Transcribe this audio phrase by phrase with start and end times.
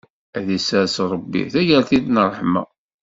[0.37, 2.61] Ad d-issers Ṛebbi tagertilt n ṛṛeḥma!